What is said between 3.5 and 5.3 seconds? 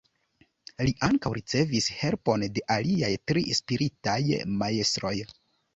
spiritaj majstroj.